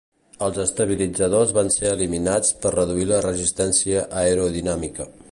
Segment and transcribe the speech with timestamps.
[0.43, 5.07] Els estabilitzadors van ser eliminats per reduir la resistència aerodinàmica.